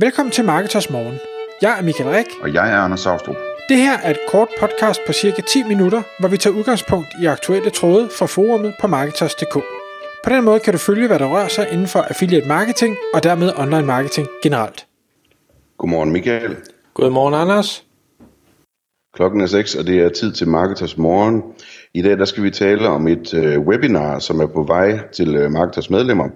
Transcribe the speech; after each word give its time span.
Velkommen 0.00 0.32
til 0.32 0.44
Marketers 0.44 0.90
Morgen. 0.90 1.18
Jeg 1.62 1.78
er 1.78 1.82
Michael 1.82 2.10
Rik. 2.10 2.26
Og 2.42 2.54
jeg 2.54 2.72
er 2.72 2.76
Anders 2.76 3.00
Saustrup. 3.00 3.36
Det 3.68 3.76
her 3.76 3.98
er 3.98 4.10
et 4.10 4.18
kort 4.28 4.48
podcast 4.60 5.00
på 5.06 5.12
cirka 5.12 5.42
10 5.42 5.62
minutter, 5.62 6.02
hvor 6.20 6.28
vi 6.28 6.36
tager 6.36 6.56
udgangspunkt 6.56 7.08
i 7.22 7.26
aktuelle 7.26 7.70
tråde 7.70 8.08
fra 8.18 8.26
forumet 8.26 8.74
på 8.80 8.86
Marketers.dk. 8.86 9.54
På 10.24 10.30
den 10.30 10.44
måde 10.44 10.60
kan 10.60 10.72
du 10.72 10.78
følge, 10.78 11.06
hvad 11.06 11.18
der 11.18 11.26
rører 11.26 11.48
sig 11.48 11.68
inden 11.72 11.86
for 11.86 11.98
affiliate 11.98 12.48
marketing 12.48 12.96
og 13.14 13.22
dermed 13.22 13.52
online 13.56 13.86
marketing 13.86 14.28
generelt. 14.42 14.86
Godmorgen 15.78 16.12
Michael. 16.12 16.56
Godmorgen 16.94 17.34
Anders. 17.34 17.84
Klokken 19.14 19.40
er 19.40 19.46
6, 19.46 19.74
og 19.74 19.86
det 19.86 20.00
er 20.00 20.08
tid 20.08 20.32
til 20.32 20.48
Marketers 20.48 20.98
Morgen. 20.98 21.42
I 21.94 22.02
dag 22.02 22.18
der 22.18 22.24
skal 22.24 22.42
vi 22.42 22.50
tale 22.50 22.88
om 22.88 23.08
et 23.08 23.34
øh, 23.34 23.60
webinar, 23.60 24.18
som 24.18 24.40
er 24.40 24.46
på 24.46 24.62
vej 24.62 25.08
til 25.12 25.36
øh, 25.36 25.50
Marketers 25.50 25.90
medlemmer. 25.90 26.28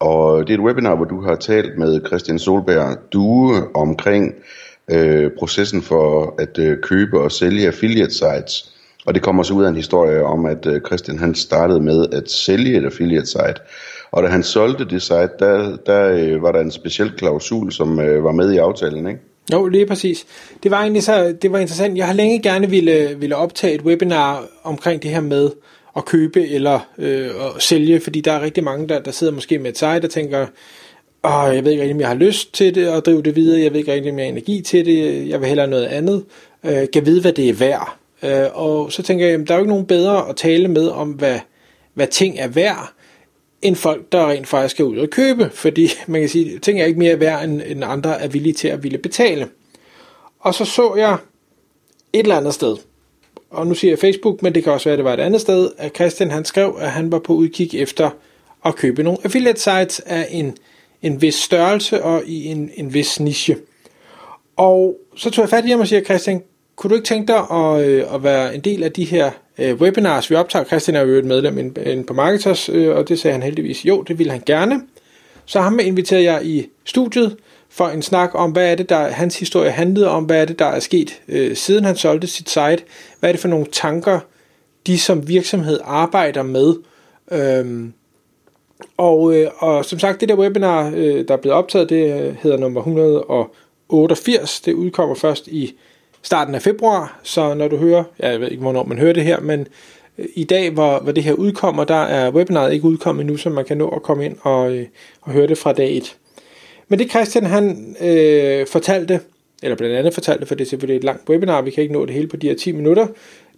Og 0.00 0.46
det 0.46 0.54
er 0.54 0.58
et 0.58 0.64
webinar, 0.64 0.96
hvor 0.96 1.04
du 1.04 1.20
har 1.20 1.36
talt 1.36 1.78
med 1.78 2.00
Christian 2.06 2.38
Solberg 2.38 2.96
Due 3.12 3.76
omkring 3.76 4.34
øh, 4.90 5.30
processen 5.38 5.82
for 5.82 6.34
at 6.38 6.58
øh, 6.58 6.78
købe 6.82 7.20
og 7.20 7.32
sælge 7.32 7.66
affiliate 7.66 8.14
sites. 8.14 8.74
Og 9.06 9.14
det 9.14 9.22
kommer 9.22 9.42
så 9.42 9.54
ud 9.54 9.64
af 9.64 9.68
en 9.68 9.76
historie 9.76 10.22
om, 10.22 10.46
at 10.46 10.66
øh, 10.66 10.80
Christian 10.86 11.18
han 11.18 11.34
startede 11.34 11.80
med 11.80 12.06
at 12.12 12.30
sælge 12.30 12.78
et 12.78 12.84
affiliate 12.84 13.26
site. 13.26 13.56
Og 14.12 14.22
da 14.22 14.28
han 14.28 14.42
solgte 14.42 14.84
det 14.84 15.02
site, 15.02 15.30
der, 15.38 15.76
der 15.86 16.08
øh, 16.08 16.42
var 16.42 16.52
der 16.52 16.60
en 16.60 16.70
speciel 16.70 17.12
klausul, 17.16 17.72
som 17.72 18.00
øh, 18.00 18.24
var 18.24 18.32
med 18.32 18.52
i 18.52 18.56
aftalen, 18.56 19.08
ikke? 19.08 19.20
Jo, 19.52 19.66
lige 19.66 19.86
præcis. 19.86 20.26
Det 20.62 20.70
var 20.70 20.80
egentlig 20.80 21.02
så, 21.02 21.34
det 21.42 21.52
var 21.52 21.58
interessant. 21.58 21.96
Jeg 21.96 22.06
har 22.06 22.14
længe 22.14 22.42
gerne 22.42 22.70
ville, 22.70 23.16
ville 23.18 23.36
optage 23.36 23.74
et 23.74 23.82
webinar 23.82 24.44
omkring 24.64 25.02
det 25.02 25.10
her 25.10 25.20
med 25.20 25.50
at 25.96 26.04
købe 26.04 26.48
eller 26.48 26.80
øh, 26.98 27.26
at 27.26 27.62
sælge, 27.62 28.00
fordi 28.00 28.20
der 28.20 28.32
er 28.32 28.40
rigtig 28.40 28.64
mange, 28.64 28.88
der, 28.88 28.98
der 28.98 29.10
sidder 29.10 29.32
måske 29.32 29.58
med 29.58 29.70
et 29.70 29.78
site 29.78 30.04
og 30.04 30.10
tænker, 30.10 30.46
Åh, 31.24 31.54
jeg 31.54 31.64
ved 31.64 31.70
ikke 31.70 31.82
rigtig, 31.82 31.94
om 31.94 32.00
jeg 32.00 32.08
har 32.08 32.14
lyst 32.14 32.54
til 32.54 32.74
det 32.74 32.88
og 32.88 33.04
drive 33.04 33.22
det 33.22 33.36
videre, 33.36 33.62
jeg 33.62 33.72
ved 33.72 33.78
ikke 33.78 33.92
rigtig, 33.92 34.12
om 34.12 34.18
jeg 34.18 34.26
har 34.26 34.30
energi 34.30 34.60
til 34.60 34.86
det, 34.86 35.28
jeg 35.28 35.40
vil 35.40 35.48
hellere 35.48 35.66
noget 35.66 35.84
andet, 35.84 36.24
øh, 36.64 36.90
kan 36.92 37.06
vide, 37.06 37.20
hvad 37.20 37.32
det 37.32 37.48
er 37.48 37.54
værd. 37.54 37.96
Øh, 38.22 38.46
og 38.54 38.92
så 38.92 39.02
tænker 39.02 39.24
jeg, 39.24 39.32
jamen, 39.32 39.46
der 39.46 39.54
er 39.54 39.58
jo 39.58 39.62
ikke 39.62 39.70
nogen 39.70 39.86
bedre 39.86 40.28
at 40.28 40.36
tale 40.36 40.68
med 40.68 40.88
om, 40.88 41.10
hvad, 41.10 41.38
hvad 41.94 42.06
ting 42.06 42.38
er 42.38 42.48
værd, 42.48 42.92
end 43.62 43.76
folk, 43.76 44.12
der 44.12 44.30
rent 44.30 44.48
faktisk 44.48 44.74
skal 44.74 44.84
ud 44.84 44.96
og 44.96 45.10
købe, 45.10 45.50
fordi 45.52 45.88
man 46.06 46.20
kan 46.20 46.28
sige, 46.28 46.58
ting 46.58 46.80
er 46.80 46.84
ikke 46.84 46.98
mere 46.98 47.20
værd, 47.20 47.44
end, 47.44 47.62
end 47.66 47.84
andre 47.84 48.20
er 48.20 48.28
villige 48.28 48.52
til 48.52 48.68
at 48.68 48.82
ville 48.82 48.98
betale. 48.98 49.48
Og 50.40 50.54
så 50.54 50.64
så 50.64 50.94
jeg 50.94 51.16
et 52.12 52.20
eller 52.20 52.36
andet 52.36 52.54
sted, 52.54 52.76
og 53.54 53.66
nu 53.66 53.74
siger 53.74 53.90
jeg 53.90 53.98
Facebook, 53.98 54.42
men 54.42 54.54
det 54.54 54.64
kan 54.64 54.72
også 54.72 54.84
være, 54.84 54.92
at 54.92 54.98
det 54.98 55.04
var 55.04 55.14
et 55.14 55.20
andet 55.20 55.40
sted, 55.40 55.70
at 55.78 55.94
Christian 55.94 56.30
han 56.30 56.44
skrev, 56.44 56.76
at 56.80 56.90
han 56.90 57.12
var 57.12 57.18
på 57.18 57.32
udkig 57.32 57.74
efter 57.74 58.10
at 58.64 58.76
købe 58.76 59.02
nogle 59.02 59.18
affiliate 59.24 59.60
sites 59.60 60.00
af 60.00 60.28
en, 60.30 60.56
en 61.02 61.22
vis 61.22 61.34
størrelse 61.34 62.02
og 62.02 62.22
i 62.26 62.44
en, 62.46 62.70
en 62.74 62.94
vis 62.94 63.20
niche. 63.20 63.56
Og 64.56 64.96
så 65.16 65.30
tog 65.30 65.42
jeg 65.42 65.50
fat 65.50 65.64
i 65.64 65.70
ham 65.70 65.80
og 65.80 65.88
siger, 65.88 66.02
Christian, 66.02 66.42
kunne 66.76 66.90
du 66.90 66.94
ikke 66.94 67.06
tænke 67.06 67.32
dig 67.32 67.50
at, 67.50 67.86
øh, 67.86 68.14
at 68.14 68.22
være 68.22 68.54
en 68.54 68.60
del 68.60 68.82
af 68.82 68.92
de 68.92 69.04
her 69.04 69.30
øh, 69.58 69.74
webinars, 69.74 70.30
vi 70.30 70.34
optager? 70.34 70.64
Christian 70.64 70.96
er 70.96 71.00
jo 71.00 71.14
et 71.14 71.24
medlem 71.24 71.58
inde 71.58 72.04
på 72.04 72.14
Marketers, 72.14 72.68
øh, 72.68 72.96
og 72.96 73.08
det 73.08 73.18
sagde 73.18 73.32
han 73.32 73.42
heldigvis, 73.42 73.84
jo, 73.84 74.02
det 74.02 74.18
ville 74.18 74.32
han 74.32 74.42
gerne. 74.46 74.80
Så 75.44 75.60
ham 75.60 75.78
inviterede 75.82 76.24
jeg 76.24 76.46
i 76.46 76.66
studiet 76.84 77.36
for 77.74 77.88
en 77.88 78.02
snak 78.02 78.30
om, 78.34 78.50
hvad 78.50 78.70
er 78.70 78.74
det, 78.74 78.88
der 78.88 79.08
hans 79.08 79.38
historie 79.38 79.70
handlede 79.70 80.08
om, 80.08 80.24
hvad 80.24 80.40
er 80.40 80.44
det, 80.44 80.58
der 80.58 80.64
er 80.64 80.80
sket 80.80 81.20
øh, 81.28 81.56
siden 81.56 81.84
han 81.84 81.96
solgte 81.96 82.26
sit 82.26 82.50
site, 82.50 82.78
hvad 83.20 83.30
er 83.30 83.32
det 83.32 83.40
for 83.40 83.48
nogle 83.48 83.66
tanker, 83.72 84.20
de 84.86 84.98
som 84.98 85.28
virksomhed 85.28 85.80
arbejder 85.84 86.42
med. 86.42 86.74
Øhm, 87.32 87.92
og, 88.96 89.36
øh, 89.36 89.50
og 89.58 89.84
som 89.84 89.98
sagt, 89.98 90.20
det 90.20 90.28
der 90.28 90.34
webinar, 90.36 90.92
øh, 90.96 91.28
der 91.28 91.34
er 91.34 91.38
blevet 91.38 91.56
optaget, 91.56 91.90
det 91.90 92.22
øh, 92.22 92.36
hedder 92.42 92.56
nummer 92.58 92.80
188. 92.80 94.60
Det 94.60 94.72
udkommer 94.72 95.14
først 95.14 95.48
i 95.48 95.74
starten 96.22 96.54
af 96.54 96.62
februar, 96.62 97.20
så 97.22 97.54
når 97.54 97.68
du 97.68 97.76
hører, 97.76 98.04
ja, 98.20 98.30
jeg 98.30 98.40
ved 98.40 98.50
ikke, 98.50 98.62
hvornår 98.62 98.84
man 98.84 98.98
hører 98.98 99.12
det 99.12 99.24
her, 99.24 99.40
men 99.40 99.66
øh, 100.18 100.26
i 100.34 100.44
dag, 100.44 100.70
hvor, 100.70 100.98
hvor 100.98 101.12
det 101.12 101.24
her 101.24 101.32
udkommer, 101.32 101.84
der 101.84 102.02
er 102.02 102.30
webinaret 102.30 102.72
ikke 102.72 102.84
udkommet 102.84 103.22
endnu, 103.22 103.36
så 103.36 103.50
man 103.50 103.64
kan 103.64 103.76
nå 103.76 103.88
at 103.88 104.02
komme 104.02 104.24
ind 104.24 104.36
og, 104.42 104.72
øh, 104.76 104.86
og 105.20 105.32
høre 105.32 105.46
det 105.46 105.58
fra 105.58 105.72
dag 105.72 105.96
1. 105.96 106.16
Men 106.88 106.98
det 106.98 107.10
Christian 107.10 107.46
han 107.46 107.96
øh, 108.00 108.66
fortalte, 108.66 109.20
eller 109.62 109.76
blandt 109.76 109.96
andet 109.96 110.14
fortalte, 110.14 110.46
for 110.46 110.54
det 110.54 110.64
er 110.64 110.68
selvfølgelig 110.68 110.96
et 110.96 111.04
langt 111.04 111.28
webinar, 111.28 111.62
vi 111.62 111.70
kan 111.70 111.82
ikke 111.82 111.94
nå 111.94 112.06
det 112.06 112.14
hele 112.14 112.28
på 112.28 112.36
de 112.36 112.48
her 112.48 112.54
10 112.54 112.72
minutter, 112.72 113.06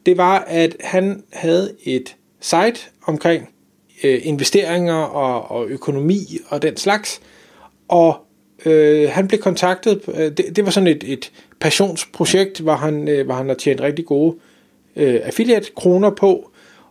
det 0.06 0.16
var, 0.16 0.38
at 0.48 0.76
han 0.80 1.22
havde 1.32 1.72
et 1.84 2.16
site 2.40 2.80
omkring 3.06 3.48
øh, 4.04 4.20
investeringer 4.22 4.94
og, 4.94 5.50
og 5.50 5.68
økonomi 5.68 6.38
og 6.48 6.62
den 6.62 6.76
slags, 6.76 7.20
og 7.88 8.16
øh, 8.66 9.10
han 9.10 9.28
blev 9.28 9.40
kontaktet, 9.40 10.00
øh, 10.08 10.30
det, 10.30 10.56
det 10.56 10.64
var 10.64 10.70
sådan 10.70 10.86
et, 10.86 11.04
et 11.06 11.32
passionsprojekt, 11.60 12.60
hvor 12.60 12.74
han, 12.74 13.08
øh, 13.08 13.26
hvor 13.26 13.34
han 13.34 13.48
har 13.48 13.54
tjent 13.54 13.80
rigtig 13.80 14.04
gode 14.04 14.36
øh, 14.96 15.20
affiliate-kroner 15.22 16.10
på, 16.10 16.50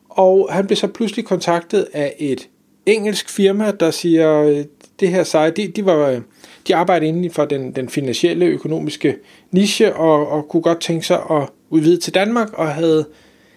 og 0.09 0.50
han 0.51 0.68
blev 0.68 0.75
så 0.75 0.88
pludselig 0.88 1.25
kontaktet 1.25 1.88
af 1.94 2.16
et 2.19 2.50
engelsk 2.85 3.29
firma, 3.29 3.72
der 3.72 3.91
siger, 3.91 4.41
øh, 4.41 4.66
det 5.00 5.09
her 5.09 5.23
site, 5.23 5.51
de, 5.51 5.68
de, 5.68 5.85
var, 5.85 6.09
øh, 6.09 6.22
de 6.68 6.75
arbejder 6.75 7.07
inden 7.07 7.31
for 7.31 7.46
den, 7.46 7.72
den 7.72 7.90
finansielle 7.90 8.46
økonomiske 8.46 9.16
niche, 9.51 9.96
og, 9.96 10.28
og 10.28 10.50
kunne 10.50 10.63
godt 10.63 10.81
tænke 10.81 11.06
sig 11.06 11.22
at 11.31 11.50
udvide 11.69 11.97
til 11.97 12.13
Danmark, 12.13 12.53
og 12.53 12.68
havde 12.68 13.06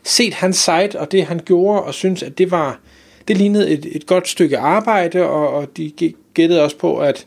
set 0.04 0.34
hans 0.34 0.56
site 0.56 1.00
og 1.00 1.12
det 1.12 1.24
han 1.24 1.40
gjorde, 1.44 1.82
og 1.82 1.94
synes 1.94 2.22
at 2.22 2.38
det 2.38 2.50
var 2.50 2.80
det 3.28 3.38
lignede 3.38 3.70
et, 3.70 3.86
et 3.96 4.06
godt 4.06 4.28
stykke 4.28 4.58
arbejde, 4.58 5.28
og, 5.28 5.48
og 5.48 5.76
de 5.76 5.92
gættede 6.34 6.62
også 6.62 6.78
på, 6.78 6.98
at, 6.98 7.26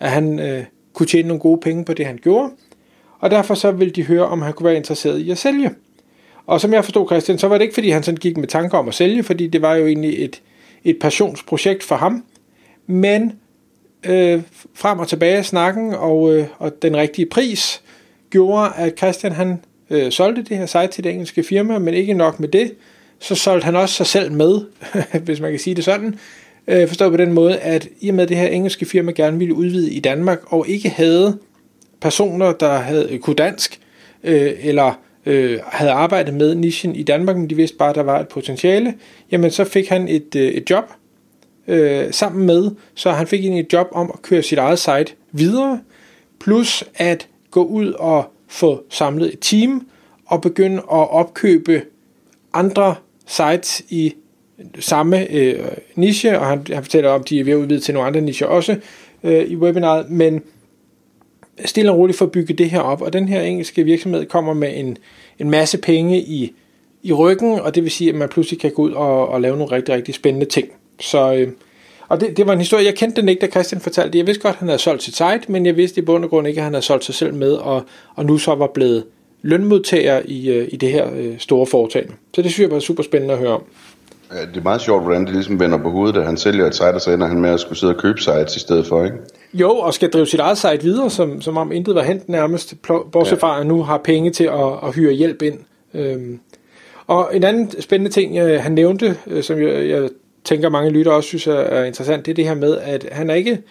at 0.00 0.10
han 0.10 0.38
øh, 0.38 0.64
kunne 0.92 1.06
tjene 1.06 1.28
nogle 1.28 1.40
gode 1.40 1.60
penge 1.60 1.84
på 1.84 1.94
det, 1.94 2.06
han 2.06 2.18
gjorde. 2.22 2.50
Og 3.18 3.30
derfor 3.30 3.54
så 3.54 3.70
ville 3.70 3.92
de 3.92 4.02
høre, 4.02 4.26
om 4.26 4.42
han 4.42 4.52
kunne 4.52 4.64
være 4.64 4.76
interesseret 4.76 5.18
i 5.18 5.30
at 5.30 5.38
sælge. 5.38 5.70
Og 6.46 6.60
som 6.60 6.72
jeg 6.72 6.84
forstod 6.84 7.06
Christian, 7.06 7.38
så 7.38 7.48
var 7.48 7.58
det 7.58 7.62
ikke, 7.62 7.74
fordi 7.74 7.90
han 7.90 8.02
sådan 8.02 8.18
gik 8.18 8.36
med 8.36 8.48
tanker 8.48 8.78
om 8.78 8.88
at 8.88 8.94
sælge, 8.94 9.22
fordi 9.22 9.46
det 9.46 9.62
var 9.62 9.74
jo 9.74 9.86
egentlig 9.86 10.24
et, 10.24 10.42
et 10.84 10.98
passionsprojekt 11.00 11.82
for 11.82 11.96
ham. 11.96 12.24
Men 12.86 13.32
øh, 14.06 14.42
frem 14.74 14.98
og 14.98 15.08
tilbage 15.08 15.42
snakken 15.42 15.94
og, 15.94 16.34
øh, 16.34 16.46
og 16.58 16.82
den 16.82 16.96
rigtige 16.96 17.26
pris 17.26 17.82
gjorde, 18.30 18.72
at 18.76 18.98
Christian 18.98 19.32
han 19.32 19.60
øh, 19.90 20.12
solgte 20.12 20.42
det 20.42 20.56
her 20.56 20.66
site 20.66 20.86
til 20.86 21.04
det 21.04 21.12
engelske 21.12 21.42
firma, 21.42 21.78
men 21.78 21.94
ikke 21.94 22.14
nok 22.14 22.40
med 22.40 22.48
det, 22.48 22.74
så 23.18 23.34
solgte 23.34 23.64
han 23.64 23.76
også 23.76 23.94
sig 23.94 24.06
selv 24.06 24.32
med, 24.32 24.60
hvis 25.24 25.40
man 25.40 25.50
kan 25.50 25.60
sige 25.60 25.74
det 25.74 25.84
sådan. 25.84 26.18
Øh, 26.66 26.88
forstået 26.88 27.10
på 27.10 27.16
den 27.16 27.32
måde, 27.32 27.58
at 27.58 27.88
i 28.00 28.08
og 28.08 28.14
med 28.14 28.26
det 28.26 28.36
her 28.36 28.46
engelske 28.46 28.84
firma 28.84 29.12
gerne 29.12 29.38
ville 29.38 29.54
udvide 29.54 29.92
i 29.92 30.00
Danmark, 30.00 30.52
og 30.52 30.68
ikke 30.68 30.88
havde 30.88 31.38
personer, 32.00 32.52
der 32.52 32.78
havde 32.78 33.18
kunne 33.18 33.36
dansk, 33.36 33.80
øh, 34.24 34.52
eller 34.60 34.98
øh, 35.26 35.58
havde 35.64 35.92
arbejdet 35.92 36.34
med 36.34 36.54
nichen 36.54 36.96
i 36.96 37.02
Danmark, 37.02 37.36
men 37.36 37.50
de 37.50 37.54
vidste 37.54 37.76
bare, 37.76 37.90
at 37.90 37.94
der 37.94 38.02
var 38.02 38.20
et 38.20 38.28
potentiale, 38.28 38.94
jamen 39.32 39.50
så 39.50 39.64
fik 39.64 39.88
han 39.88 40.08
et, 40.08 40.36
øh, 40.36 40.48
et 40.48 40.70
job 40.70 40.84
øh, 41.68 42.12
sammen 42.12 42.46
med, 42.46 42.70
så 42.94 43.10
han 43.10 43.26
fik 43.26 43.40
egentlig 43.40 43.60
et 43.60 43.72
job 43.72 43.88
om 43.92 44.10
at 44.14 44.22
køre 44.22 44.42
sit 44.42 44.58
eget 44.58 44.78
site 44.78 45.14
videre, 45.32 45.80
plus 46.40 46.84
at 46.94 47.28
gå 47.50 47.64
ud 47.64 47.92
og 47.92 48.32
få 48.48 48.84
samlet 48.90 49.32
et 49.32 49.38
team, 49.40 49.86
og 50.26 50.40
begynde 50.40 50.76
at 50.76 51.10
opkøbe 51.10 51.82
andre 52.52 52.94
sites 53.26 53.82
i 53.88 54.14
samme 54.78 55.30
øh, 55.30 55.68
niche, 55.94 56.38
og 56.38 56.46
han, 56.46 56.66
han 56.72 56.82
fortæller 56.82 57.10
om, 57.10 57.20
at 57.20 57.28
de 57.28 57.40
er 57.40 57.44
ved 57.44 57.52
at 57.52 57.56
udvide 57.56 57.80
til 57.80 57.94
nogle 57.94 58.06
andre 58.06 58.20
nicher 58.20 58.46
også 58.46 58.76
øh, 59.24 59.44
i 59.44 59.56
webinaret, 59.56 60.10
men 60.10 60.42
stille 61.64 61.90
og 61.90 61.98
roligt 61.98 62.18
får 62.18 62.26
bygget 62.26 62.40
bygge 62.46 62.64
det 62.64 62.70
her 62.70 62.80
op, 62.80 63.02
og 63.02 63.12
den 63.12 63.28
her 63.28 63.42
engelske 63.42 63.84
virksomhed 63.84 64.26
kommer 64.26 64.54
med 64.54 64.72
en, 64.76 64.98
en 65.38 65.50
masse 65.50 65.78
penge 65.78 66.20
i, 66.20 66.52
i 67.02 67.12
ryggen, 67.12 67.60
og 67.60 67.74
det 67.74 67.82
vil 67.82 67.90
sige, 67.90 68.10
at 68.10 68.16
man 68.16 68.28
pludselig 68.28 68.60
kan 68.60 68.70
gå 68.70 68.82
ud 68.82 68.92
og, 68.92 69.28
og 69.28 69.40
lave 69.40 69.56
nogle 69.56 69.76
rigtig, 69.76 69.94
rigtig 69.94 70.14
spændende 70.14 70.46
ting. 70.46 70.68
Så, 71.00 71.32
øh, 71.32 71.48
og 72.08 72.20
det, 72.20 72.36
det 72.36 72.46
var 72.46 72.52
en 72.52 72.58
historie, 72.58 72.84
jeg 72.84 72.94
kendte 72.94 73.20
den 73.20 73.28
ikke, 73.28 73.40
da 73.40 73.46
Christian 73.46 73.80
fortalte 73.80 74.12
det. 74.12 74.18
Jeg 74.18 74.26
vidste 74.26 74.42
godt, 74.42 74.52
at 74.52 74.58
han 74.58 74.68
havde 74.68 74.78
solgt 74.78 75.02
sit 75.02 75.16
site, 75.16 75.40
men 75.48 75.66
jeg 75.66 75.76
vidste 75.76 76.00
i 76.00 76.04
bund 76.04 76.24
og 76.24 76.30
grund 76.30 76.48
ikke, 76.48 76.58
at 76.58 76.64
han 76.64 76.72
havde 76.72 76.84
solgt 76.84 77.04
sig 77.04 77.14
selv 77.14 77.34
med, 77.34 77.52
og, 77.52 77.82
og 78.14 78.24
nu 78.24 78.38
så 78.38 78.54
var 78.54 78.66
blevet 78.66 79.04
lønmodtager 79.42 80.22
i, 80.24 80.48
øh, 80.48 80.68
i 80.72 80.76
det 80.76 80.92
her 80.92 81.10
øh, 81.16 81.38
store 81.38 81.66
foretagende. 81.66 82.14
Så 82.34 82.42
det 82.42 82.50
synes 82.50 82.68
jeg 82.68 82.74
var 82.74 82.80
super 82.80 83.02
spændende 83.02 83.34
at 83.34 83.40
høre 83.40 83.50
om. 83.50 83.62
Ja, 84.34 84.40
det 84.40 84.56
er 84.56 84.62
meget 84.62 84.80
sjovt, 84.80 85.02
hvordan 85.02 85.24
det 85.24 85.34
ligesom 85.34 85.60
vender 85.60 85.78
på 85.78 85.90
hovedet, 85.90 86.16
at 86.16 86.26
han 86.26 86.36
sælger 86.36 86.66
et 86.66 86.74
site, 86.74 86.94
og 86.94 87.00
så 87.00 87.10
ender 87.10 87.26
han 87.26 87.40
med 87.40 87.50
at 87.50 87.60
skulle 87.60 87.78
sidde 87.78 87.94
og 87.94 88.00
købe 88.00 88.20
sites 88.20 88.56
i 88.56 88.60
stedet 88.60 88.86
for, 88.86 89.04
ikke? 89.04 89.16
Jo, 89.54 89.70
og 89.70 89.94
skal 89.94 90.10
drive 90.10 90.26
sit 90.26 90.40
eget 90.40 90.58
site 90.58 90.82
videre, 90.82 91.10
som, 91.10 91.40
som 91.40 91.56
om 91.56 91.72
intet 91.72 91.94
var 91.94 92.02
hent 92.02 92.28
nærmest, 92.28 92.74
bortset 93.12 93.40
fra, 93.40 93.60
at 93.60 93.66
nu 93.66 93.82
har 93.82 93.98
penge 93.98 94.30
til 94.30 94.44
at, 94.44 94.72
at 94.82 94.94
hyre 94.94 95.12
hjælp 95.12 95.42
ind. 95.42 95.58
Øhm. 95.94 96.40
Og 97.06 97.30
en 97.32 97.44
anden 97.44 97.80
spændende 97.80 98.12
ting, 98.12 98.38
øh, 98.38 98.60
han 98.60 98.72
nævnte, 98.72 99.16
øh, 99.26 99.42
som 99.42 99.62
jeg, 99.62 99.88
jeg 99.88 100.08
tænker 100.44 100.68
mange 100.68 100.90
lytter 100.90 101.12
også 101.12 101.28
synes 101.28 101.46
er, 101.46 101.52
er 101.52 101.84
interessant, 101.84 102.26
det 102.26 102.30
er 102.30 102.34
det 102.34 102.44
her 102.46 102.54
med, 102.54 102.78
at 102.78 103.08
han 103.12 103.30
er 103.30 103.34
ikke 103.34 103.62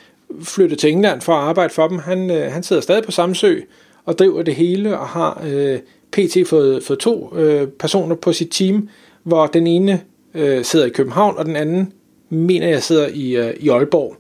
flyttet 0.44 0.80
til 0.80 0.92
England 0.92 1.22
for 1.22 1.34
at 1.34 1.44
arbejde 1.44 1.74
for 1.74 1.88
dem. 1.88 2.00
Han, 2.00 2.32
øh, 2.32 2.52
han 2.52 2.64
sidder 2.64 2.82
stadig 2.82 3.04
på 3.04 3.12
Samsø 3.12 3.60
og 4.06 4.20
driver 4.20 4.42
det 4.42 4.56
hele 4.56 5.00
og 5.00 5.08
har 5.08 5.42
øh, 5.48 5.80
pt. 6.12 6.48
Fået, 6.48 6.84
fået 6.84 7.00
to 7.00 7.38
øh, 7.38 7.68
personer 7.68 8.16
på 8.16 8.34
sit 8.34 8.50
team, 8.52 8.90
hvor 9.24 9.48
den 9.48 9.68
ene 9.68 10.02
øh, 10.34 10.66
sidder 10.66 10.86
i 10.86 10.90
København, 10.90 11.38
og 11.38 11.46
den 11.46 11.56
anden 11.56 11.94
mener 12.30 12.68
jeg 12.68 12.84
sidder 12.84 13.08
i, 13.14 13.36
øh, 13.36 13.54
i 13.60 13.70
Aalborg. 13.70 14.16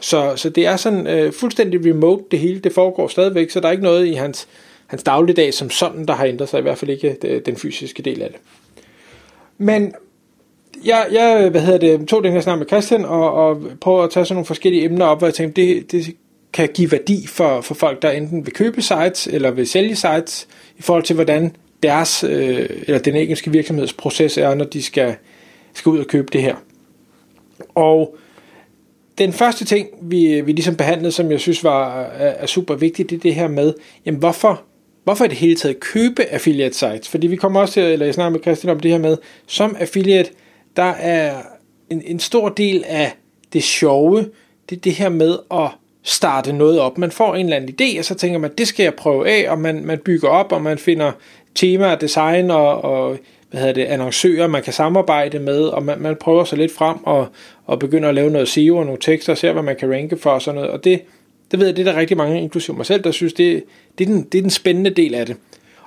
Så, 0.00 0.32
så 0.36 0.50
det 0.50 0.66
er 0.66 0.76
sådan 0.76 1.06
øh, 1.06 1.32
fuldstændig 1.32 1.86
remote, 1.86 2.24
det 2.30 2.38
hele, 2.38 2.60
det 2.60 2.72
foregår 2.72 3.08
stadigvæk, 3.08 3.50
så 3.50 3.60
der 3.60 3.68
er 3.68 3.72
ikke 3.72 3.84
noget 3.84 4.06
i 4.06 4.12
hans, 4.12 4.48
hans 4.86 5.02
dagligdag 5.02 5.54
som 5.54 5.70
sådan, 5.70 6.06
der 6.06 6.14
har 6.14 6.24
ændret 6.24 6.48
sig, 6.48 6.58
i 6.58 6.62
hvert 6.62 6.78
fald 6.78 6.90
ikke 6.90 7.16
det, 7.22 7.46
den 7.46 7.56
fysiske 7.56 8.02
del 8.02 8.22
af 8.22 8.28
det. 8.30 8.38
Men 9.58 9.94
jeg, 10.84 11.06
jeg 11.12 11.48
hvad 11.50 11.60
hedder 11.60 11.96
det, 11.96 12.08
tog 12.08 12.24
den 12.24 12.32
her 12.32 12.40
snak 12.40 12.58
med 12.58 12.66
Christian, 12.66 13.04
og, 13.04 13.32
og 13.32 13.62
prøvede 13.80 14.04
at 14.04 14.10
tage 14.10 14.24
sådan 14.24 14.34
nogle 14.34 14.46
forskellige 14.46 14.84
emner 14.84 15.04
op, 15.04 15.18
hvor 15.18 15.26
jeg 15.26 15.34
tænkte, 15.34 15.62
det, 15.62 15.92
det 15.92 16.14
kan 16.52 16.68
give 16.74 16.92
værdi 16.92 17.26
for, 17.26 17.60
for 17.60 17.74
folk, 17.74 18.02
der 18.02 18.10
enten 18.10 18.46
vil 18.46 18.54
købe 18.54 18.82
sites, 18.82 19.26
eller 19.26 19.50
vil 19.50 19.68
sælge 19.68 19.96
sites, 19.96 20.48
i 20.78 20.82
forhold 20.82 21.04
til, 21.04 21.14
hvordan 21.14 21.56
deres, 21.82 22.24
øh, 22.24 22.68
eller 22.86 22.98
den 22.98 23.16
engelske 23.16 23.50
virksomhedsproces 23.50 24.38
er, 24.38 24.54
når 24.54 24.64
de 24.64 24.82
skal, 24.82 25.16
skal 25.74 25.90
ud 25.90 25.98
og 25.98 26.06
købe 26.06 26.28
det 26.32 26.42
her. 26.42 26.56
Og 27.74 28.16
den 29.18 29.32
første 29.32 29.64
ting, 29.64 29.88
vi, 30.02 30.40
vi 30.40 30.52
ligesom 30.52 30.76
behandlede, 30.76 31.12
som 31.12 31.30
jeg 31.30 31.40
synes 31.40 31.64
var 31.64 32.02
er, 32.02 32.28
er 32.28 32.46
super 32.46 32.74
vigtigt, 32.74 33.10
det 33.10 33.16
er 33.16 33.20
det 33.20 33.34
her 33.34 33.48
med, 33.48 33.74
jamen 34.06 34.20
hvorfor, 34.20 34.62
hvorfor 35.04 35.24
i 35.24 35.28
det 35.28 35.36
hele 35.36 35.54
taget 35.54 35.80
købe 35.80 36.24
affiliate 36.24 36.74
sites? 36.74 37.08
Fordi 37.08 37.26
vi 37.26 37.36
kommer 37.36 37.60
også 37.60 37.74
til, 37.74 37.82
eller 37.82 38.06
jeg 38.06 38.14
snakker 38.14 38.30
med 38.30 38.40
Christian 38.40 38.70
om 38.70 38.80
det 38.80 38.90
her 38.90 38.98
med, 38.98 39.16
som 39.46 39.76
affiliate, 39.80 40.30
der 40.76 40.82
er 40.82 41.42
en, 41.90 42.02
en 42.06 42.20
stor 42.20 42.48
del 42.48 42.84
af 42.86 43.12
det 43.52 43.62
sjove, 43.62 44.26
det 44.70 44.76
er 44.76 44.80
det 44.80 44.92
her 44.92 45.08
med 45.08 45.36
at 45.50 45.68
starte 46.02 46.52
noget 46.52 46.80
op. 46.80 46.98
Man 46.98 47.10
får 47.10 47.34
en 47.34 47.46
eller 47.46 47.56
anden 47.56 47.74
idé, 47.80 47.98
og 47.98 48.04
så 48.04 48.14
tænker 48.14 48.38
man, 48.38 48.50
det 48.58 48.68
skal 48.68 48.84
jeg 48.84 48.94
prøve 48.94 49.28
af, 49.28 49.50
og 49.50 49.58
man, 49.58 49.84
man 49.84 49.98
bygger 49.98 50.28
op, 50.28 50.52
og 50.52 50.62
man 50.62 50.78
finder 50.78 51.12
tema, 51.54 51.94
design 51.94 52.50
og, 52.50 52.84
og 52.84 53.18
hvad 53.50 53.60
hedder 53.60 53.74
det, 53.74 53.84
annoncører, 53.84 54.46
man 54.46 54.62
kan 54.62 54.72
samarbejde 54.72 55.38
med, 55.38 55.60
og 55.60 55.82
man, 55.82 56.00
man 56.00 56.16
prøver 56.16 56.44
sig 56.44 56.58
lidt 56.58 56.72
frem 56.72 56.96
og, 57.04 57.28
og 57.66 57.78
begynder 57.78 58.08
at 58.08 58.14
lave 58.14 58.30
noget 58.30 58.48
SEO 58.48 58.76
og 58.76 58.84
nogle 58.84 59.00
tekster, 59.00 59.32
og 59.32 59.38
ser, 59.38 59.52
hvad 59.52 59.62
man 59.62 59.76
kan 59.76 59.92
ranke 59.92 60.16
for 60.16 60.30
og 60.30 60.42
sådan 60.42 60.54
noget. 60.54 60.70
Og 60.70 60.84
det, 60.84 61.02
det 61.50 61.58
ved 61.58 61.66
jeg, 61.66 61.76
det 61.76 61.86
er 61.86 61.92
der 61.92 62.00
rigtig 62.00 62.16
mange, 62.16 62.42
inklusive 62.42 62.76
mig 62.76 62.86
selv, 62.86 63.04
der 63.04 63.10
synes, 63.10 63.32
det, 63.32 63.64
det, 63.98 64.04
er, 64.08 64.08
den, 64.12 64.22
det 64.22 64.38
er 64.38 64.42
den 64.42 64.50
spændende 64.50 64.90
del 64.90 65.14
af 65.14 65.26
det. 65.26 65.36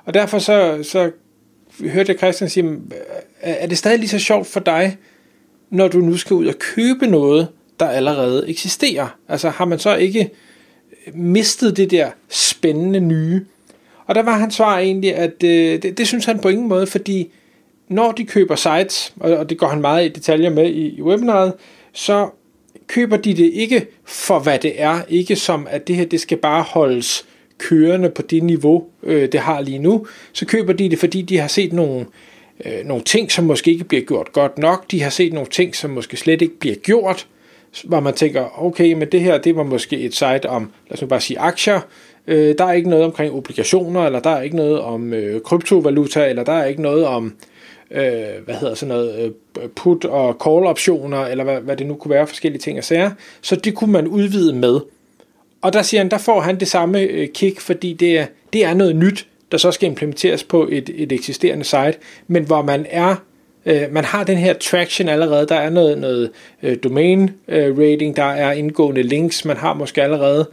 Og 0.04 0.14
derfor 0.14 0.38
så, 0.38 0.78
så 0.82 1.10
hørte 1.80 2.12
jeg 2.12 2.18
Christian 2.18 2.50
sige, 2.50 2.78
er 3.40 3.66
det 3.66 3.78
stadig 3.78 3.98
lige 3.98 4.08
så 4.08 4.18
sjovt 4.18 4.46
for 4.46 4.60
dig, 4.60 4.96
når 5.70 5.88
du 5.88 5.98
nu 5.98 6.16
skal 6.16 6.34
ud 6.34 6.46
og 6.46 6.54
købe 6.58 7.06
noget, 7.06 7.48
der 7.80 7.86
allerede 7.86 8.48
eksisterer? 8.48 9.16
Altså 9.28 9.48
har 9.48 9.64
man 9.64 9.78
så 9.78 9.96
ikke 9.96 10.30
mistet 11.14 11.76
det 11.76 11.90
der 11.90 12.10
spændende 12.28 13.00
nye? 13.00 13.44
Og 14.06 14.14
der 14.14 14.22
var 14.22 14.38
hans 14.38 14.54
svar 14.54 14.78
egentlig, 14.78 15.14
at 15.14 15.42
øh, 15.44 15.82
det, 15.82 15.98
det 15.98 16.06
synes 16.06 16.24
han 16.24 16.38
på 16.38 16.48
ingen 16.48 16.68
måde, 16.68 16.86
fordi 16.86 17.30
når 17.88 18.12
de 18.12 18.24
køber 18.24 18.56
sites, 18.56 19.14
og 19.20 19.50
det 19.50 19.58
går 19.58 19.68
han 19.68 19.80
meget 19.80 20.04
i 20.04 20.08
detaljer 20.08 20.50
med 20.50 20.70
i, 20.70 20.96
i 20.96 21.02
webinaret, 21.02 21.52
så 21.92 22.28
køber 22.86 23.16
de 23.16 23.34
det 23.34 23.50
ikke 23.52 23.86
for 24.04 24.38
hvad 24.38 24.58
det 24.58 24.82
er, 24.82 25.00
ikke 25.08 25.36
som 25.36 25.66
at 25.70 25.88
det 25.88 25.96
her 25.96 26.04
det 26.04 26.20
skal 26.20 26.38
bare 26.38 26.62
holdes 26.62 27.26
kørende 27.58 28.10
på 28.10 28.22
det 28.22 28.42
niveau, 28.42 28.84
øh, 29.02 29.32
det 29.32 29.40
har 29.40 29.60
lige 29.60 29.78
nu, 29.78 30.06
så 30.32 30.46
køber 30.46 30.72
de 30.72 30.90
det, 30.90 30.98
fordi 30.98 31.22
de 31.22 31.38
har 31.38 31.48
set 31.48 31.72
nogle, 31.72 32.06
øh, 32.64 32.84
nogle 32.84 33.04
ting, 33.04 33.32
som 33.32 33.44
måske 33.44 33.70
ikke 33.70 33.84
bliver 33.84 34.04
gjort 34.04 34.32
godt 34.32 34.58
nok, 34.58 34.90
de 34.90 35.02
har 35.02 35.10
set 35.10 35.32
nogle 35.32 35.48
ting, 35.48 35.76
som 35.76 35.90
måske 35.90 36.16
slet 36.16 36.42
ikke 36.42 36.58
bliver 36.58 36.76
gjort, 36.76 37.26
hvor 37.84 38.00
man 38.00 38.14
tænker, 38.14 38.64
okay, 38.64 38.92
men 38.92 39.08
det 39.12 39.20
her, 39.20 39.38
det 39.38 39.56
var 39.56 39.62
måske 39.62 40.00
et 40.00 40.14
site 40.14 40.46
om, 40.46 40.70
lad 40.88 40.92
os 40.92 41.02
nu 41.02 41.06
bare 41.06 41.20
sige 41.20 41.38
aktier, 41.38 41.80
øh, 42.26 42.54
der 42.58 42.64
er 42.64 42.72
ikke 42.72 42.90
noget 42.90 43.04
omkring 43.04 43.34
obligationer, 43.34 44.06
eller 44.06 44.20
der 44.20 44.30
er 44.30 44.42
ikke 44.42 44.56
noget 44.56 44.80
om 44.80 45.12
øh, 45.12 45.40
kryptovaluta, 45.40 46.28
eller 46.28 46.44
der 46.44 46.52
er 46.52 46.64
ikke 46.64 46.82
noget 46.82 47.06
om, 47.06 47.34
øh, 47.94 48.44
hvad 48.44 48.54
hedder 48.54 48.74
sådan 48.74 48.94
noget, 48.94 49.18
øh, 49.18 49.30
put- 49.76 50.04
og 50.04 50.36
call-optioner, 50.40 51.26
eller 51.26 51.44
hvad, 51.44 51.60
hvad 51.60 51.76
det 51.76 51.86
nu 51.86 51.94
kunne 51.94 52.10
være, 52.10 52.26
forskellige 52.26 52.60
ting 52.60 52.78
og 52.78 52.84
sager, 52.84 53.10
så 53.40 53.56
det 53.56 53.74
kunne 53.74 53.92
man 53.92 54.06
udvide 54.06 54.52
med. 54.52 54.80
Og 55.62 55.72
der 55.72 55.82
siger 55.82 56.00
han, 56.00 56.10
der 56.10 56.18
får 56.18 56.40
han 56.40 56.60
det 56.60 56.68
samme 56.68 57.00
øh, 57.00 57.28
kick, 57.28 57.60
fordi 57.60 57.92
det 57.92 58.18
er, 58.18 58.26
det 58.52 58.64
er 58.64 58.74
noget 58.74 58.96
nyt, 58.96 59.26
der 59.52 59.58
så 59.58 59.70
skal 59.70 59.88
implementeres 59.88 60.44
på 60.44 60.68
et, 60.70 60.90
et 60.94 61.12
eksisterende 61.12 61.64
site, 61.64 61.94
men 62.26 62.44
hvor 62.44 62.62
man 62.62 62.86
er 62.90 63.16
øh, 63.66 63.82
man 63.92 64.04
har 64.04 64.24
den 64.24 64.38
her 64.38 64.52
traction 64.52 65.08
allerede, 65.08 65.46
der 65.46 65.54
er 65.54 65.70
noget, 65.70 65.98
noget 65.98 66.30
øh, 66.62 66.76
domain 66.82 67.30
øh, 67.48 67.78
rating, 67.78 68.16
der 68.16 68.24
er 68.24 68.52
indgående 68.52 69.02
links, 69.02 69.44
man 69.44 69.56
har 69.56 69.74
måske 69.74 70.02
allerede 70.02 70.48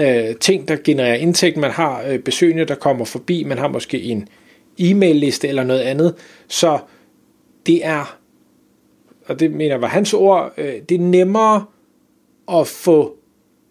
øh, 0.00 0.36
ting, 0.40 0.68
der 0.68 0.76
genererer 0.84 1.14
indtægt, 1.14 1.56
man 1.56 1.70
har 1.70 2.04
øh, 2.08 2.18
besøgende, 2.18 2.64
der 2.64 2.74
kommer 2.74 3.04
forbi, 3.04 3.44
man 3.44 3.58
har 3.58 3.68
måske 3.68 4.02
en 4.02 4.28
e-mail 4.78 5.16
liste 5.16 5.48
eller 5.48 5.64
noget 5.64 5.80
andet, 5.80 6.14
så 6.48 6.78
det 7.66 7.86
er, 7.86 8.18
og 9.26 9.40
det 9.40 9.50
mener 9.50 9.76
var 9.76 9.86
hans 9.88 10.14
ord, 10.14 10.52
øh, 10.56 10.74
det 10.88 10.94
er 10.94 10.98
nemmere 10.98 11.64
at 12.52 12.66
få 12.66 13.16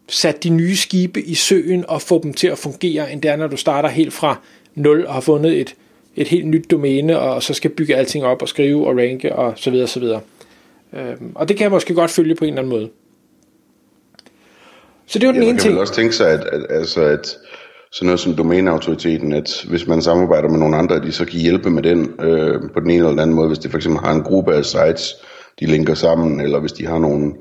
sat 0.08 0.44
de 0.44 0.50
nye 0.50 0.76
skibe 0.76 1.22
i 1.22 1.34
søen 1.34 1.86
og 1.88 2.02
få 2.02 2.24
dem 2.24 2.34
til 2.34 2.48
at 2.48 2.58
fungere, 2.58 3.12
end 3.12 3.22
det 3.22 3.32
er, 3.32 3.36
når 3.36 3.48
du 3.48 3.58
starter 3.58 3.90
helt 3.90 4.14
fra 4.14 4.40
nul 4.76 5.06
og 5.06 5.14
har 5.14 5.22
fundet 5.22 5.62
et, 5.62 5.76
et 6.16 6.28
helt 6.28 6.48
nyt 6.48 6.72
domæne, 6.72 7.20
og 7.20 7.44
så 7.44 7.54
skal 7.54 7.72
bygge 7.72 7.96
alting 7.96 8.26
op 8.26 8.42
og 8.42 8.48
skrive 8.48 8.88
og 8.88 8.98
ranke 8.98 9.36
og 9.36 9.54
så 9.56 9.72
videre, 9.72 9.88
så 9.88 10.00
videre. 10.00 10.22
Øhm, 10.94 11.32
og 11.36 11.48
det 11.48 11.58
kan 11.58 11.64
jeg 11.64 11.72
måske 11.72 11.94
godt 11.94 12.12
følge 12.12 12.36
på 12.36 12.46
en 12.46 12.50
eller 12.50 12.62
anden 12.62 12.70
måde. 12.70 12.90
Så 15.06 15.20
det 15.20 15.28
var 15.28 15.34
den 15.34 15.44
ja, 15.44 15.50
ene 15.50 15.60
ting. 15.60 15.74
Man 15.74 15.76
kan 15.76 15.82
også 15.82 15.96
tænke 15.96 16.16
sig, 16.16 16.32
at, 16.32 16.46
at, 16.46 16.66
altså, 16.70 17.02
at 17.02 17.38
sådan 17.96 18.06
noget 18.06 18.20
som 18.20 18.36
domæneautoriteten, 18.36 19.34
at 19.34 19.66
hvis 19.70 19.88
man 19.88 20.02
samarbejder 20.02 20.50
med 20.50 20.60
nogle 20.60 20.78
andre, 20.78 21.02
de 21.02 21.12
så 21.12 21.26
kan 21.26 21.40
hjælpe 21.40 21.70
med 21.70 21.84
den 21.84 22.14
øh, 22.22 22.62
på 22.74 22.80
den 22.80 22.90
ene 22.90 22.96
eller 22.96 23.10
den 23.10 23.20
anden 23.20 23.36
måde, 23.36 23.48
hvis 23.48 23.60
de 23.60 23.70
for 23.70 23.78
eksempel 23.78 24.02
har 24.06 24.14
en 24.14 24.24
gruppe 24.24 24.56
af 24.56 24.66
sites, 24.66 25.16
de 25.60 25.66
linker 25.66 25.94
sammen, 25.94 26.42
eller 26.42 26.60
hvis 26.60 26.72
de 26.72 26.86
har 26.86 27.00
nogle, 27.00 27.34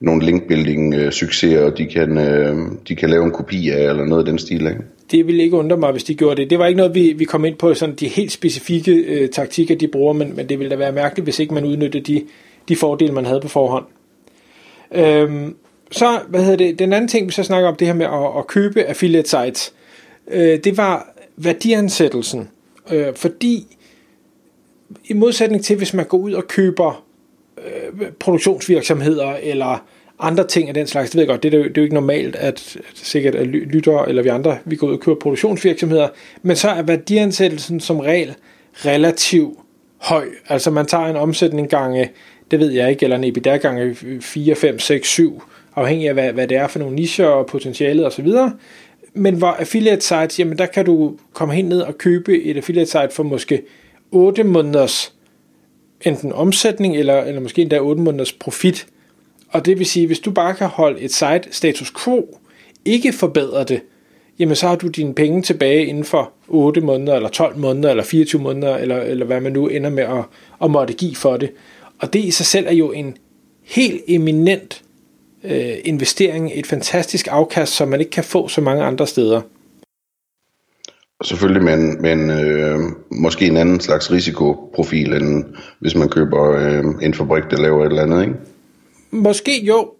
nogle 0.00 0.24
linkbuilding 0.24 0.94
øh, 0.94 1.12
succeser, 1.12 1.64
og 1.64 1.78
de 1.78 1.86
kan, 1.86 2.18
øh, 2.18 2.56
de 2.88 2.96
kan 2.96 3.10
lave 3.10 3.24
en 3.24 3.30
kopi 3.30 3.70
af, 3.70 3.88
eller 3.88 4.04
noget 4.04 4.22
af 4.22 4.26
den 4.26 4.38
stil, 4.38 4.66
ikke? 4.66 4.80
Det 5.10 5.26
ville 5.26 5.42
ikke 5.42 5.56
undre 5.56 5.76
mig, 5.76 5.92
hvis 5.92 6.04
de 6.04 6.14
gjorde 6.14 6.42
det. 6.42 6.50
Det 6.50 6.58
var 6.58 6.66
ikke 6.66 6.76
noget, 6.76 6.94
vi, 6.94 7.14
vi 7.16 7.24
kom 7.24 7.44
ind 7.44 7.56
på, 7.56 7.74
sådan 7.74 7.94
de 7.94 8.08
helt 8.08 8.32
specifikke 8.32 8.92
øh, 8.92 9.28
taktikker, 9.28 9.74
de 9.74 9.88
bruger, 9.88 10.12
men, 10.12 10.36
men 10.36 10.48
det 10.48 10.58
ville 10.58 10.70
da 10.70 10.76
være 10.76 10.92
mærkeligt, 10.92 11.26
hvis 11.26 11.38
ikke 11.38 11.54
man 11.54 11.64
udnyttede 11.64 12.04
de, 12.04 12.22
de 12.68 12.76
fordele, 12.76 13.12
man 13.12 13.26
havde 13.26 13.40
på 13.40 13.48
forhånd. 13.48 13.84
Øhm, 14.94 15.54
så, 15.90 16.18
hvad 16.28 16.42
hedder 16.42 16.56
det, 16.56 16.78
den 16.78 16.92
anden 16.92 17.08
ting, 17.08 17.26
vi 17.26 17.32
så 17.32 17.42
snakker 17.42 17.68
om, 17.68 17.76
det 17.76 17.86
her 17.86 17.94
med 17.94 18.06
at, 18.06 18.38
at 18.38 18.46
købe 18.46 18.82
affiliate 18.82 19.28
sites, 19.28 19.72
øh, 19.74 19.83
øh, 20.28 20.58
det 20.64 20.76
var 20.76 21.14
værdiansættelsen. 21.36 22.48
Øh, 22.92 23.14
fordi 23.14 23.76
i 25.04 25.12
modsætning 25.12 25.64
til, 25.64 25.76
hvis 25.76 25.94
man 25.94 26.06
går 26.06 26.18
ud 26.18 26.32
og 26.32 26.48
køber 26.48 27.04
øh, 27.58 28.10
produktionsvirksomheder 28.18 29.36
eller 29.42 29.86
andre 30.18 30.46
ting 30.46 30.68
af 30.68 30.74
den 30.74 30.86
slags, 30.86 31.10
det 31.10 31.16
ved 31.16 31.22
jeg 31.22 31.28
godt, 31.28 31.42
det 31.42 31.54
er, 31.54 31.58
jo, 31.58 31.64
det 31.64 31.70
er 31.70 31.80
jo 31.80 31.82
ikke 31.82 31.94
normalt, 31.94 32.36
at, 32.36 32.76
at 32.76 32.82
sikkert 32.94 33.34
at 33.34 33.46
lytter 33.46 34.04
eller 34.04 34.22
vi 34.22 34.28
andre, 34.28 34.58
vi 34.64 34.76
går 34.76 34.86
ud 34.86 34.92
og 34.92 35.00
køber 35.00 35.18
produktionsvirksomheder, 35.18 36.08
men 36.42 36.56
så 36.56 36.68
er 36.68 36.82
værdiansættelsen 36.82 37.80
som 37.80 38.00
regel 38.00 38.34
relativt 38.74 39.58
høj. 39.98 40.28
Altså 40.48 40.70
man 40.70 40.86
tager 40.86 41.06
en 41.06 41.16
omsætning 41.16 41.70
gange, 41.70 42.10
det 42.50 42.60
ved 42.60 42.70
jeg 42.70 42.90
ikke, 42.90 43.04
eller 43.04 43.16
en 43.16 43.24
EBITDA 43.24 43.56
gange 43.56 43.96
4, 44.20 44.54
5, 44.54 44.78
6, 44.78 45.08
7, 45.08 45.42
afhængig 45.76 46.08
af 46.08 46.14
hvad, 46.14 46.32
hvad 46.32 46.48
det 46.48 46.56
er 46.56 46.66
for 46.66 46.78
nogle 46.78 46.94
nischer 46.94 47.26
og 47.26 47.46
potentialet 47.46 48.06
osv., 48.06 48.28
men 49.14 49.34
hvor 49.34 49.46
affiliate 49.46 50.00
sites, 50.00 50.38
jamen 50.38 50.58
der 50.58 50.66
kan 50.66 50.84
du 50.84 51.16
komme 51.32 51.54
hen 51.54 51.64
ned 51.64 51.80
og 51.80 51.98
købe 51.98 52.42
et 52.42 52.56
affiliate 52.56 52.90
site 52.90 53.08
for 53.10 53.22
måske 53.22 53.62
8 54.10 54.44
måneders 54.44 55.14
enten 56.00 56.32
omsætning, 56.32 56.96
eller, 56.96 57.22
eller 57.22 57.40
måske 57.40 57.62
endda 57.62 57.78
8 57.78 58.02
måneders 58.02 58.32
profit. 58.32 58.86
Og 59.48 59.66
det 59.66 59.78
vil 59.78 59.86
sige, 59.86 60.06
hvis 60.06 60.18
du 60.18 60.30
bare 60.30 60.54
kan 60.54 60.66
holde 60.66 61.00
et 61.00 61.14
site 61.14 61.42
status 61.50 61.92
quo, 62.04 62.38
ikke 62.84 63.12
forbedre 63.12 63.64
det, 63.64 63.80
jamen 64.38 64.56
så 64.56 64.68
har 64.68 64.76
du 64.76 64.88
dine 64.88 65.14
penge 65.14 65.42
tilbage 65.42 65.86
inden 65.86 66.04
for 66.04 66.32
8 66.48 66.80
måneder, 66.80 67.16
eller 67.16 67.28
12 67.28 67.58
måneder, 67.58 67.90
eller 67.90 68.04
24 68.04 68.42
måneder, 68.42 68.76
eller, 68.76 69.00
eller 69.00 69.26
hvad 69.26 69.40
man 69.40 69.52
nu 69.52 69.68
ender 69.68 69.90
med 69.90 70.04
at, 70.04 70.24
at 70.62 70.70
måtte 70.70 70.94
give 70.94 71.16
for 71.16 71.36
det. 71.36 71.50
Og 71.98 72.12
det 72.12 72.24
i 72.24 72.30
sig 72.30 72.46
selv 72.46 72.66
er 72.66 72.72
jo 72.72 72.92
en 72.92 73.16
helt 73.62 74.02
eminent 74.08 74.83
øh, 75.44 75.74
investering, 75.84 76.50
et 76.54 76.66
fantastisk 76.66 77.28
afkast, 77.30 77.72
som 77.72 77.88
man 77.88 78.00
ikke 78.00 78.10
kan 78.10 78.24
få 78.24 78.48
så 78.48 78.60
mange 78.60 78.84
andre 78.84 79.06
steder. 79.06 79.40
Selvfølgelig 81.24 81.62
med 81.64 81.74
en, 81.74 82.02
med 82.02 82.12
en 82.12 82.30
øh, 82.30 82.78
måske 83.10 83.46
en 83.46 83.56
anden 83.56 83.80
slags 83.80 84.12
risikoprofil, 84.12 85.12
end 85.12 85.44
hvis 85.78 85.94
man 85.94 86.08
køber 86.08 86.50
øh, 86.50 86.84
en 87.02 87.14
fabrik, 87.14 87.44
der 87.50 87.56
laver 87.56 87.84
et 87.84 87.88
eller 87.88 88.02
andet, 88.02 88.22
ikke? 88.22 88.34
Måske 89.10 89.64
jo, 89.64 89.90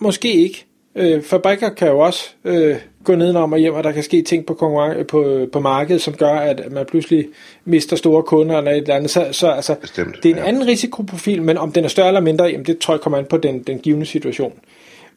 måske 0.00 0.32
ikke. 0.32 0.64
Øh, 0.96 1.22
fabrikker 1.22 1.68
kan 1.68 1.88
jo 1.88 1.98
også 1.98 2.28
øh, 2.44 2.76
gå 3.04 3.12
om 3.34 3.52
og 3.52 3.58
hjem, 3.58 3.74
og 3.74 3.84
der 3.84 3.92
kan 3.92 4.02
ske 4.02 4.22
ting 4.22 4.46
på, 4.46 4.54
konkurren- 4.54 5.04
på, 5.04 5.46
på 5.52 5.60
markedet, 5.60 6.02
som 6.02 6.14
gør, 6.14 6.32
at 6.32 6.72
man 6.72 6.86
pludselig 6.86 7.26
mister 7.64 7.96
store 7.96 8.22
kunder 8.22 8.58
eller 8.58 8.70
et 8.70 8.78
eller 8.78 8.94
andet. 8.94 9.10
Så, 9.10 9.28
så 9.32 9.48
altså, 9.48 9.74
Bestemt, 9.74 10.16
det 10.22 10.28
er 10.28 10.34
en 10.34 10.40
ja. 10.40 10.48
anden 10.48 10.66
risikoprofil, 10.66 11.42
men 11.42 11.58
om 11.58 11.72
den 11.72 11.84
er 11.84 11.88
større 11.88 12.08
eller 12.08 12.20
mindre, 12.20 12.44
jamen 12.44 12.66
det 12.66 12.78
tror 12.78 12.94
jeg 12.94 13.00
kommer 13.00 13.18
an 13.18 13.24
på 13.30 13.36
den, 13.36 13.62
den 13.62 13.78
givende 13.78 14.06
situation. 14.06 14.52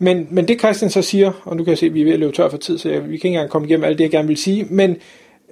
Men, 0.01 0.27
men 0.31 0.47
det 0.47 0.59
Christian 0.59 0.91
så 0.91 1.01
siger, 1.01 1.31
og 1.43 1.57
nu 1.57 1.63
kan 1.63 1.71
jeg 1.71 1.77
se, 1.77 1.85
at 1.85 1.93
vi 1.93 2.01
er 2.01 2.05
ved 2.05 2.13
at 2.13 2.19
løbe 2.19 2.31
tør 2.31 2.49
for 2.49 2.57
tid, 2.57 2.77
så 2.77 2.89
jeg, 2.89 3.01
vi 3.01 3.07
kan 3.07 3.13
ikke 3.13 3.27
engang 3.27 3.49
komme 3.49 3.67
igennem 3.67 3.83
alt 3.83 3.97
det, 3.97 4.03
jeg 4.03 4.11
gerne 4.11 4.27
vil 4.27 4.37
sige, 4.37 4.65
men 4.69 4.97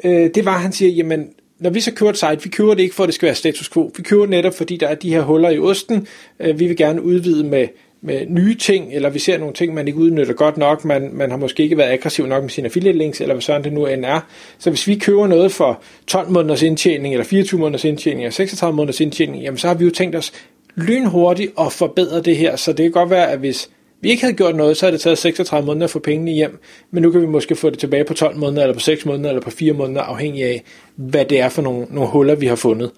øh, 0.04 0.30
det 0.36 0.46
var, 0.46 0.56
at 0.56 0.62
han 0.62 0.72
siger, 0.72 0.92
jamen, 0.92 1.30
når 1.60 1.70
vi 1.70 1.80
så 1.80 1.94
kører 1.94 2.10
et 2.10 2.18
site, 2.18 2.44
vi 2.44 2.50
kører 2.50 2.74
det 2.74 2.84
ikke 2.84 2.96
for, 2.96 3.04
at 3.04 3.08
det 3.08 3.16
skal 3.16 3.26
være 3.26 3.36
status 3.36 3.70
quo. 3.70 3.92
Vi 3.98 4.04
kører 4.04 4.28
netop, 4.28 4.54
fordi 4.54 4.78
der 4.78 4.88
er 4.88 4.96
de 4.96 5.10
her 5.10 5.22
huller 5.22 5.50
i 5.50 5.60
osten. 5.60 6.08
Øh, 6.40 6.60
vi 6.60 6.68
vil 6.68 6.78
gerne 6.78 7.02
udvide 7.02 7.44
med 7.44 7.68
med 8.02 8.26
nye 8.28 8.56
ting, 8.56 8.94
eller 8.94 9.10
vi 9.10 9.20
ser 9.20 9.38
nogle 9.38 9.54
ting, 9.54 9.74
man 9.74 9.88
ikke 9.88 10.00
udnytter 10.00 10.34
godt 10.34 10.58
nok, 10.58 10.86
man, 10.86 11.10
man 11.14 11.32
har 11.32 11.38
måske 11.38 11.64
ikke 11.64 11.78
været 11.78 11.92
aggressiv 11.92 12.26
nok 12.26 12.44
med 12.44 12.50
sine 12.50 12.66
affiliate 12.66 12.98
links, 12.98 13.22
eller 13.22 13.34
hvad 13.34 13.42
sådan 13.42 13.64
det 13.64 13.74
nu 13.74 13.86
end 13.86 14.06
er. 14.06 14.20
Så 14.60 14.70
hvis 14.70 14.88
vi 14.88 14.96
køber 14.96 15.28
noget 15.28 15.52
for 15.52 15.82
12 16.08 16.30
måneders 16.30 16.62
indtjening, 16.62 17.14
eller 17.14 17.26
24 17.26 17.60
måneders 17.60 17.86
indtjening, 17.86 18.22
eller 18.22 18.32
36 18.32 18.76
måneders 18.76 19.02
indtjening, 19.02 19.44
jamen 19.44 19.58
så 19.58 19.68
har 19.68 19.76
vi 19.76 19.86
jo 19.86 19.92
tænkt 19.92 20.16
os 20.16 20.32
lynhurtigt 20.76 21.54
at 21.60 21.72
forbedre 21.72 22.22
det 22.22 22.38
her, 22.38 22.56
så 22.56 22.74
det 22.74 22.84
kan 22.84 22.92
godt 22.92 23.10
være, 23.10 23.32
at 23.32 23.40
hvis 23.40 23.70
vi 24.02 24.10
ikke 24.10 24.24
havde 24.24 24.36
gjort 24.36 24.56
noget, 24.56 24.78
så 24.78 24.86
havde 24.86 24.94
det 24.94 25.02
taget 25.02 25.18
36 25.18 25.66
måneder 25.66 25.86
at 25.86 25.92
få 25.92 26.00
pengene 26.00 26.32
hjem, 26.32 26.60
men 26.92 27.04
nu 27.04 27.12
kan 27.12 27.22
vi 27.22 27.26
måske 27.26 27.56
få 27.56 27.70
det 27.70 27.80
tilbage 27.80 28.04
på 28.04 28.14
12 28.14 28.38
måneder, 28.38 28.62
eller 28.62 28.74
på 28.74 28.80
6 28.80 29.06
måneder, 29.06 29.30
eller 29.30 29.42
på 29.42 29.50
4 29.50 29.74
måneder, 29.74 30.02
afhængig 30.02 30.44
af, 30.44 30.64
hvad 30.96 31.26
det 31.26 31.40
er 31.40 31.50
for 31.50 31.62
nogle, 31.62 31.88
nogle 31.90 32.10
huller, 32.10 32.36
vi 32.36 32.46
har 32.46 32.56
fundet. 32.56 32.92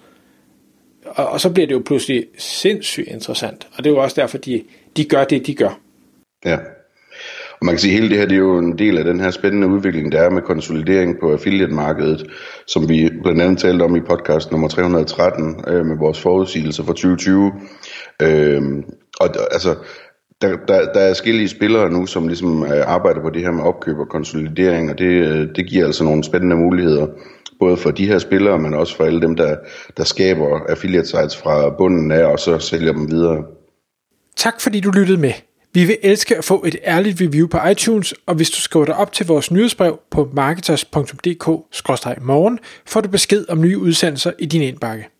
Og, 1.06 1.28
og 1.28 1.40
så 1.40 1.52
bliver 1.52 1.66
det 1.66 1.74
jo 1.74 1.82
pludselig 1.86 2.26
sindssygt 2.38 3.08
interessant, 3.08 3.68
og 3.76 3.84
det 3.84 3.90
er 3.90 3.94
jo 3.94 4.02
også 4.02 4.20
derfor, 4.20 4.38
de, 4.38 4.62
de 4.96 5.04
gør 5.04 5.24
det, 5.24 5.46
de 5.46 5.54
gør. 5.54 5.80
Ja. 6.44 6.58
Og 7.60 7.66
man 7.66 7.74
kan 7.74 7.78
sige, 7.78 7.94
at 7.94 8.00
hele 8.00 8.10
det 8.10 8.18
her 8.18 8.26
det 8.26 8.34
er 8.34 8.38
jo 8.38 8.58
en 8.58 8.78
del 8.78 8.98
af 8.98 9.04
den 9.04 9.20
her 9.20 9.30
spændende 9.30 9.66
udvikling, 9.68 10.12
der 10.12 10.20
er 10.20 10.30
med 10.30 10.42
konsolidering 10.42 11.20
på 11.20 11.32
affiliate-markedet, 11.32 12.26
som 12.66 12.88
vi 12.88 13.10
blandt 13.22 13.42
andet 13.42 13.58
talte 13.58 13.82
om 13.82 13.96
i 13.96 14.00
podcast 14.00 14.50
nummer 14.50 14.68
313 14.68 15.64
øh, 15.68 15.86
med 15.86 15.96
vores 15.98 16.20
forudsigelser 16.20 16.84
for 16.84 16.92
2020. 16.92 17.52
Øh, 18.22 18.62
og 19.20 19.28
altså, 19.52 19.74
der, 20.42 20.56
der, 20.68 20.92
der 20.92 21.00
er 21.00 21.10
forskellige 21.10 21.48
spillere 21.48 21.90
nu, 21.90 22.06
som 22.06 22.28
ligesom 22.28 22.64
øh, 22.64 22.82
arbejder 22.86 23.20
på 23.20 23.30
det 23.30 23.42
her 23.42 23.50
med 23.50 23.64
opkøb 23.64 23.98
og 23.98 24.08
konsolidering, 24.08 24.90
og 24.90 24.98
det, 24.98 25.04
øh, 25.04 25.48
det 25.56 25.66
giver 25.66 25.86
altså 25.86 26.04
nogle 26.04 26.24
spændende 26.24 26.56
muligheder, 26.56 27.06
både 27.58 27.76
for 27.76 27.90
de 27.90 28.06
her 28.06 28.18
spillere, 28.18 28.58
men 28.58 28.74
også 28.74 28.96
for 28.96 29.04
alle 29.04 29.20
dem, 29.20 29.36
der, 29.36 29.56
der 29.96 30.04
skaber 30.04 30.60
affiliate 30.68 31.06
sites 31.06 31.36
fra 31.36 31.70
bunden 31.70 32.12
af, 32.12 32.24
og 32.24 32.38
så 32.38 32.58
sælger 32.58 32.92
dem 32.92 33.10
videre. 33.10 33.44
Tak 34.36 34.60
fordi 34.60 34.80
du 34.80 34.90
lyttede 34.90 35.18
med. 35.18 35.32
Vi 35.74 35.84
vil 35.84 35.98
elske 36.02 36.36
at 36.36 36.44
få 36.44 36.64
et 36.66 36.76
ærligt 36.84 37.20
review 37.20 37.48
på 37.48 37.58
iTunes, 37.70 38.14
og 38.26 38.34
hvis 38.34 38.50
du 38.50 38.60
skriver 38.60 38.84
dig 38.84 38.96
op 38.96 39.12
til 39.12 39.26
vores 39.26 39.50
nyhedsbrev 39.50 39.98
på 40.10 40.30
marketers.dk-morgen, 40.32 42.58
får 42.86 43.00
du 43.00 43.08
besked 43.08 43.44
om 43.48 43.60
nye 43.60 43.78
udsendelser 43.78 44.32
i 44.38 44.46
din 44.46 44.62
indbakke. 44.62 45.11